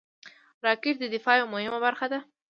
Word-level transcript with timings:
راکټ 0.65 0.95
د 0.99 1.05
دفاع 1.15 1.35
یوه 1.39 1.51
مهمه 1.53 1.79
برخه 1.85 2.07
ده 2.11 2.19